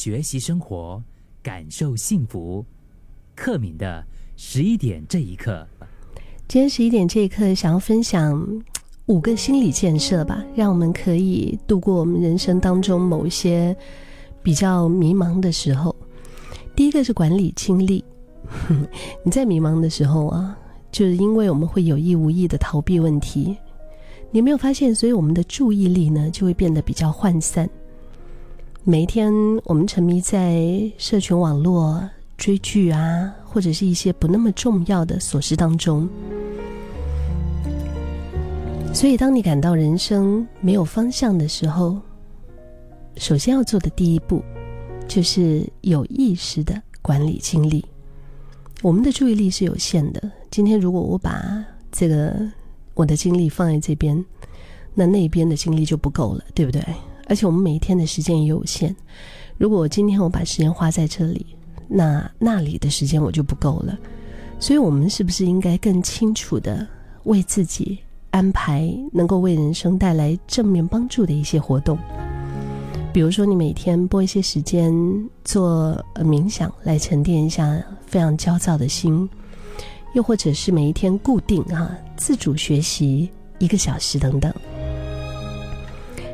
[0.00, 1.02] 学习生活，
[1.42, 2.64] 感受幸福。
[3.34, 5.66] 克敏的十一点这一刻，
[6.46, 8.62] 今天十一点这一刻，想要分享
[9.06, 13.76] 五个心理建设吧，让我们可以度过我们人生当中某一些
[14.40, 15.92] 比较迷茫的时候。
[16.76, 18.04] 第一个是管理精力。
[19.24, 20.56] 你在迷茫的时候啊，
[20.92, 23.56] 就是因为我们会有意无意的逃避问题。
[24.30, 27.68] 你没有发现，所以我们的注意力呢就会变得比较涣散。
[28.90, 29.30] 每一天，
[29.64, 32.02] 我们沉迷在社群网络、
[32.38, 36.08] 追剧啊，或者是一些不那么重要的琐事当中。
[38.94, 42.00] 所以，当你感到人生没有方向的时候，
[43.16, 44.42] 首先要做的第一步，
[45.06, 47.84] 就是有意识的管理精力。
[48.80, 50.32] 我们的注意力是有限的。
[50.50, 51.62] 今天，如果我把
[51.92, 52.34] 这个
[52.94, 54.24] 我的精力放在这边，
[54.94, 56.82] 那那边的精力就不够了，对不对？
[57.28, 58.94] 而且我们每一天的时间也有限。
[59.56, 61.46] 如果今天我把时间花在这里，
[61.86, 63.96] 那那里的时间我就不够了。
[64.60, 66.86] 所以，我们是不是应该更清楚的
[67.24, 67.98] 为自己
[68.30, 71.96] 安排能够为人生带来正面帮助的一些活动？
[73.12, 74.92] 比如说，你每天拨一些时间
[75.44, 79.28] 做冥想，来沉淀一下非常焦躁的心；
[80.14, 84.52] 又或者是每一天固定哈自主学习一个小时等等。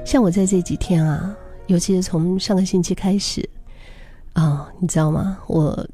[0.04, 1.34] 像我在这几天啊，
[1.66, 3.48] 尤其是从上个星期开始
[4.34, 5.38] 啊，你知道吗？
[5.46, 5.86] 我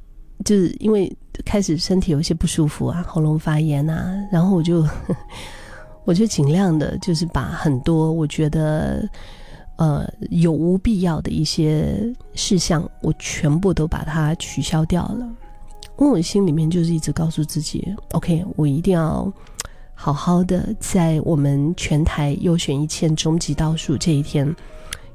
[0.44, 1.10] 就是因为
[1.44, 4.86] 开始身体有一些不舒服啊，喉咙发炎啊，然后我就
[6.04, 9.08] 我就尽量的，就是把很多我觉得。
[9.76, 15.26] 呃，有无必要的一些事项，我全部都把它取消掉了。
[15.98, 19.32] 因为我心里面就是一直告诉自己，OK，我一定要
[20.02, 24.48] 好好的在我们全台优选一千终极倒数这一天，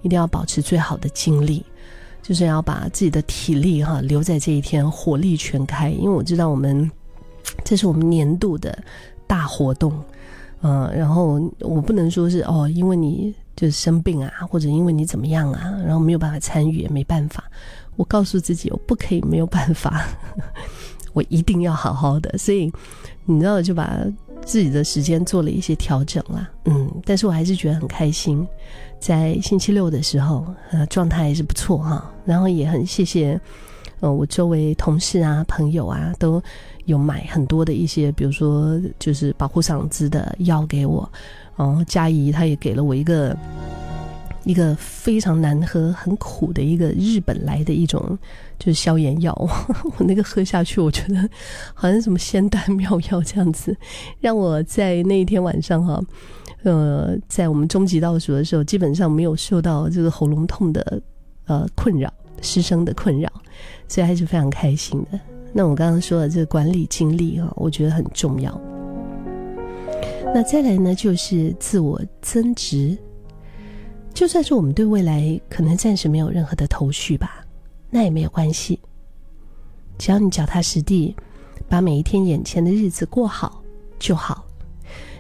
[0.04, 1.66] 一定要保持最好的精力，
[2.22, 5.90] 就是要把自己的体力哈留在这一天，火力全开。
[5.90, 6.90] 因为我知道我们
[7.64, 8.78] 这是我们年度的
[9.26, 9.92] 大活动，
[10.62, 13.34] 嗯，然后我不能说是哦，因为你。
[13.56, 17.42] 就是生病啊，或者因为你怎么样啊，然后没有办法参与，也没办法。
[17.96, 20.06] 我告诉自己，我不可以没有办法，
[21.14, 22.38] 我一定要好好的。
[22.38, 22.70] 所以，
[23.24, 23.98] 你知道，就把
[24.46, 26.50] 自己的时间做了一些调整啦。
[26.66, 28.48] 嗯，但是我还是觉得很开心，
[29.00, 32.10] 在星期六的时候，呃，状态还是不错哈。
[32.24, 33.40] 然后也很谢谢，
[34.00, 36.42] 呃，我周围同事啊、朋友啊，都
[36.86, 41.10] 有买很多的一些，比如说就是保护嗓子的药给我。
[41.58, 43.36] 然后，佳怡她也给了我一个
[44.46, 48.18] 一个非常难喝、很苦的一个日本来的一种
[48.58, 49.34] 就是消炎药，
[49.98, 51.30] 我那个喝下去，我觉得
[51.74, 53.76] 好像什么仙丹妙药这样子，
[54.22, 56.02] 让我在那一天晚上哈，
[56.64, 61.02] 呃，在我们终极倒数的时候，基本上没有受到这个喉咙痛的
[61.48, 63.30] 呃困扰、失声的困扰，
[63.88, 65.20] 所以还是非常开心的。
[65.52, 68.62] 那我刚刚说的这个管理精力啊，我觉得很重要。
[70.34, 72.98] 那再来呢，就是自我增值。
[74.16, 77.46] 就算是我们对未来可能暂时没有任何的头绪吧，
[77.90, 78.80] 那也没有关系。
[79.98, 81.14] 只要你脚踏实地，
[81.68, 83.62] 把每一天眼前的日子过好
[84.00, 84.46] 就好，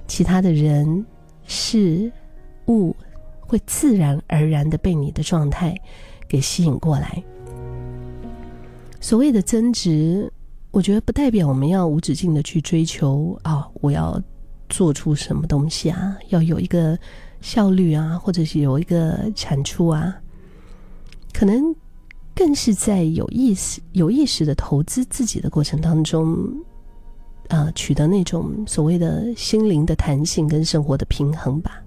[0.07, 1.05] 其他的人
[1.45, 2.09] 事
[2.67, 2.95] 物
[3.41, 5.77] 会自然而然的被你的状态
[6.25, 7.21] 给吸引过来。
[9.01, 10.31] 所谓的增值，
[10.71, 14.19] 我觉得不代表我们要无止境的去追求啊，我要。
[14.67, 16.17] 做出什么东西啊？
[16.29, 16.97] 要有一个
[17.45, 20.17] 效率啊，或者是有一个产出啊，
[21.31, 21.63] 可能
[22.33, 26.35] 更是在有意识、有意识的投资自己的过程当中，
[27.49, 31.79] 啊，取得那种所谓的心灵的弹性跟生活的平衡吧。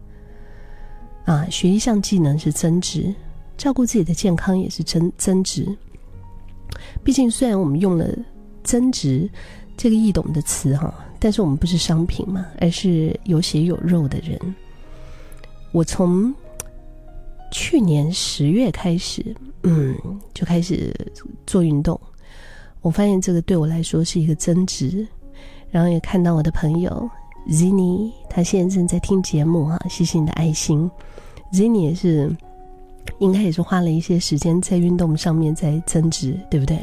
[1.25, 3.13] 啊，学一项技能是增值，
[3.57, 5.67] 照顾自己的健康也是增增值。
[7.03, 8.09] 毕竟，虽然我们用了
[8.63, 9.29] “增值”
[9.77, 10.95] 这个易懂的词，哈。
[11.19, 14.39] 但是我们不是商品嘛，而是有血有肉的人。
[15.73, 16.34] 我从
[17.51, 19.97] 去年十月开始，嗯，
[20.34, 20.95] 就开始
[21.47, 21.98] 做运动。
[22.81, 25.07] 我发现这个对我来说是一个增值，
[25.71, 27.10] 然后也看到我的朋友
[27.48, 30.91] Zinny，他现在正在听节目哈，谢谢你的爱心。
[31.53, 32.31] Zinny 也是，
[33.19, 36.78] 应该也是花了一些时间在运动上面在增值，对不对？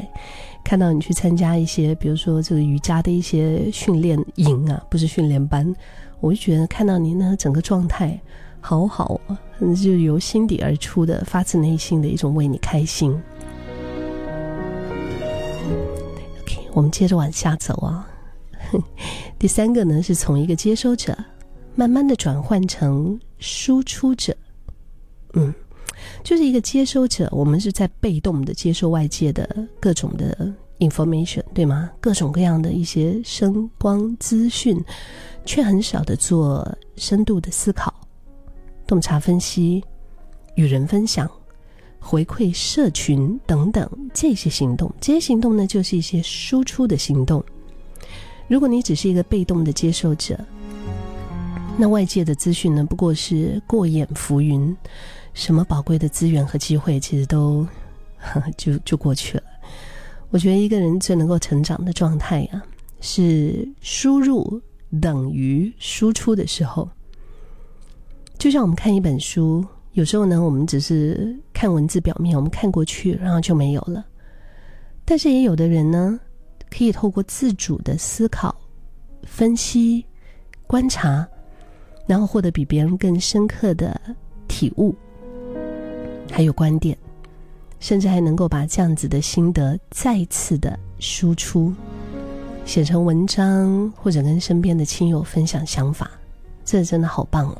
[0.64, 5.74] 看到你去参加一些，比如说这个瑜伽的一些训练营啊，不是训练班，
[6.20, 8.20] 我就觉得看到你那整个状态
[8.68, 9.38] 好好啊，
[9.80, 13.12] 就由心底而出的、发自内心的一种为你开心。
[16.42, 18.08] OK，我们接着往下走啊。
[19.38, 21.16] 第三个呢，是从一个接收者
[21.76, 24.36] 慢慢的转换成输出者。
[25.34, 25.54] 嗯，
[26.24, 29.48] 就是一个接收者，我们是在被动的接受外界的
[29.78, 31.88] 各种的 information，对吗？
[32.00, 34.84] 各种各样的一些声光资讯，
[35.44, 37.94] 却很少的做深度的思考、
[38.86, 39.82] 洞察分析、
[40.54, 41.30] 与人分享、
[41.98, 44.92] 回馈社群等等这些行动。
[45.00, 47.44] 这些行动呢，就是一些输出的行动。
[48.48, 50.38] 如果你只是一个被动的接受者，
[51.76, 54.74] 那外界的资讯呢，不过是过眼浮云。
[55.34, 57.66] 什么宝贵的资源和机会，其实都
[58.16, 59.44] 呵 就就过去了。
[60.30, 62.62] 我觉得一个人最能够成长的状态呀，
[63.02, 64.62] 是输入
[65.02, 66.88] 等于输出的时候。
[68.38, 74.04] 就像我们看一本书，有时候呢，我们只是看文字表面，我们看过去，然后就没有了。
[75.04, 76.20] 但是也有的人呢，
[76.70, 78.54] 可以透过自主的思考、
[79.24, 80.04] 分析、
[80.66, 81.26] 观察，
[82.06, 83.98] 然后获得比别人更深刻的
[84.46, 84.94] 体悟。
[86.30, 86.96] 还有观点，
[87.80, 91.72] 甚至还能够把这样子的心得再次的输出，
[92.64, 96.10] 写成文章，或者跟身边的亲友分享想法，
[96.64, 97.58] 这真的好棒哦！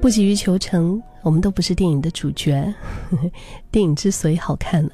[0.00, 2.72] 不急于求成，我们都不是电影的主角。
[3.70, 4.90] 电影之所以好看呢，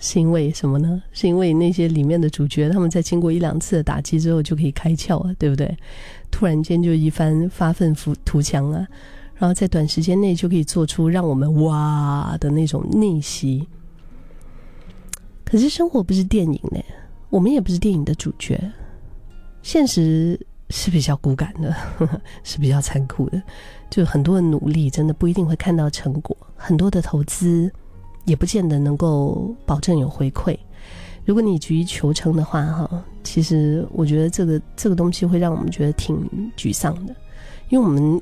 [0.00, 1.00] 是因为什么呢？
[1.12, 5.76] 是因为那些里面的主角，他们在经过一两次的打击之后，就可以开窍啊，对不对？
[6.32, 7.94] 突然间就一番发愤
[8.24, 8.84] 图强啊！
[9.36, 13.64] 然后在短时间内就可以做出让我们哇的那种逆袭。
[15.44, 16.82] 可是生活不是电影呢，
[17.30, 18.60] 我们也不是电影的主角，
[19.62, 20.38] 现实
[20.70, 21.74] 是比较骨感的，
[22.44, 23.42] 是比较残酷的。
[23.90, 27.70] 就很多的努力真的不一定会看到成果，很多的投资
[28.24, 30.56] 也不见得能够保证有回馈。
[31.24, 37.14] 如果你急于求成的话，哈，其实我觉得这个这个东西会让我们觉得挺沮丧的，
[37.68, 38.20] 因为我们。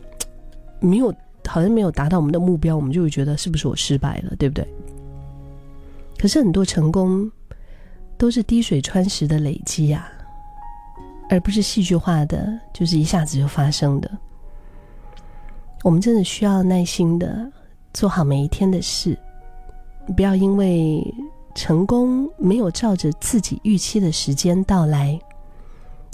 [0.78, 1.12] 没有，
[1.48, 4.68] 好像没有达到我们的目标，我们就会觉得是不是我失败了，对不对？
[6.18, 7.28] 可是很多成功
[8.18, 10.06] 都是滴水穿石的累积呀，
[11.28, 14.10] 而不是戏剧化的，就是一下子就发生的。
[15.82, 17.50] 我们真的需要耐心的
[17.92, 19.16] 做好每一天的事，
[20.16, 21.02] 不要因为
[21.54, 25.18] 成功没有照着自己预期的时间到来，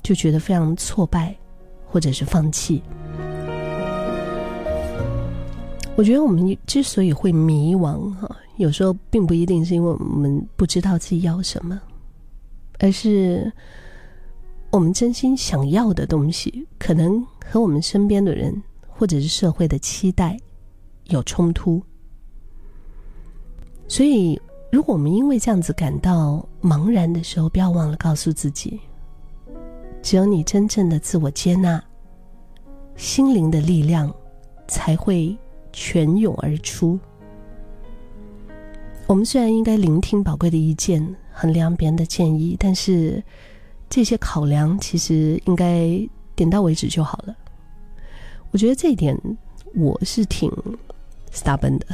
[0.02, 1.34] 就觉得非常挫败，
[1.86, 2.82] 或者是放弃。
[5.94, 11.80] 我觉得我们之所以会迷惘哈，有时候并不一定是因为我们不知道自己要什么，
[12.78, 13.52] 而是
[14.72, 20.36] 我们真心想要的东西，可能和我们身边的人或者是社会的期待
[21.08, 21.80] 有冲突。
[23.86, 24.40] 所以，
[24.72, 28.80] 如果我们因为这样子感到茫然的时候，不要忘了告诉自己：
[30.02, 31.80] 只有你真正的自我接纳，
[32.96, 34.12] 心灵的力量
[34.66, 35.36] 才会。
[35.74, 37.00] 泉涌而出。
[39.06, 43.24] 我们虽然应该聆听宝贵的意见，衡量别人的建议，但是
[43.92, 45.86] 这些考量其实应该
[46.34, 47.36] 点到为止就好了。
[48.50, 49.14] 我觉得这一点
[49.74, 50.50] 我是挺
[51.30, 51.86] stubborn 的，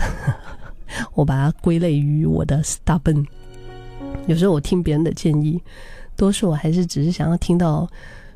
[1.14, 3.26] 我把它归类于我的 stubborn。
[4.28, 5.60] 有时候我听别人的建议，
[6.16, 7.88] 多数我还是只是想要听到。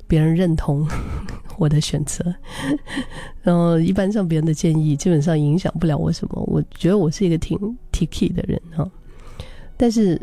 [0.09, 0.87] 别人认同
[1.57, 2.23] 我的选择，
[3.41, 6.43] 然后一般上别人的建议基本上影响不了我什么。
[6.49, 7.57] 我觉得我是一个挺
[7.91, 8.91] t i k y 的人哈，
[9.75, 10.21] 但是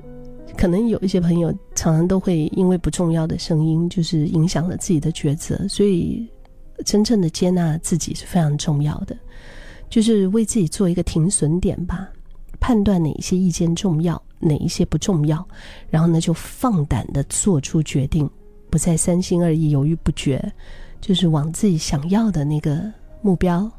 [0.60, 5.66] 可能有一些朋友常常都会因为不重要的声音，就是影响了自己的抉择。
[5.70, 6.28] 所以
[6.84, 9.16] 真正的接纳自己是非常重要的，
[9.90, 12.10] 就是为自己做一个停损点吧，
[12.60, 15.48] 判断哪一些意见重要，哪一些不重要，
[15.90, 18.30] 然后呢就放胆的做出决定。
[18.70, 20.44] 不再三心二意、犹豫不决，
[21.00, 22.84] 就是往自己想要的那个
[23.22, 23.72] 目标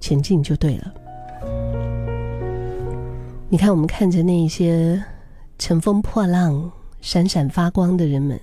[0.00, 0.92] 前进就对了。
[3.48, 5.00] 你看，我们看着那一些
[5.62, 8.36] 乘风破浪、闪闪发光的人们，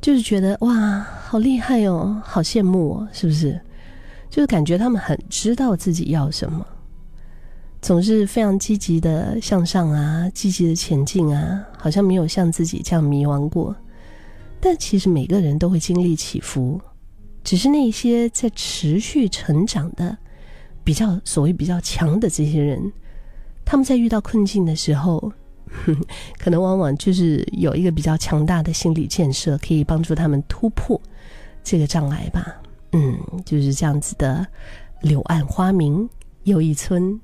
[0.00, 3.60] 就是觉得哇，好厉害哦，好羡慕哦，是不是？
[4.30, 6.64] 就是感觉他们很知道自己要什么，
[7.82, 13.74] 总是非常积极的向上啊，积极的前进啊，好像没有像自己这样迷茫过。
[14.60, 16.80] 但其实每个人都会经历起伏，
[17.42, 20.16] 只是那些在持续成长的、
[20.84, 22.92] 比较所谓比较强的这些人，
[23.64, 25.32] 他们在遇到困境的时候，
[26.38, 31.00] 可能往往就是有一个比较强大的心理建设，可以帮助他们突破
[31.62, 32.56] 这个障碍吧。
[32.92, 34.46] 嗯，就是这样子的。
[35.02, 36.08] 柳暗花明
[36.44, 37.20] 又一村。